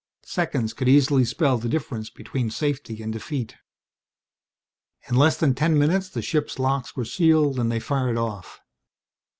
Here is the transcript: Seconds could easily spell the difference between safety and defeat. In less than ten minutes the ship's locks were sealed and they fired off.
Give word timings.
Seconds 0.25 0.73
could 0.73 0.89
easily 0.89 1.23
spell 1.23 1.59
the 1.59 1.69
difference 1.69 2.09
between 2.09 2.49
safety 2.49 3.03
and 3.03 3.13
defeat. 3.13 3.57
In 5.07 5.15
less 5.15 5.37
than 5.37 5.53
ten 5.53 5.77
minutes 5.77 6.09
the 6.09 6.23
ship's 6.23 6.57
locks 6.57 6.95
were 6.95 7.05
sealed 7.05 7.59
and 7.59 7.71
they 7.71 7.79
fired 7.79 8.17
off. 8.17 8.61